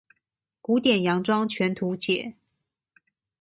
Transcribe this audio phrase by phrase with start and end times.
[0.61, 2.33] 古典洋裝全圖解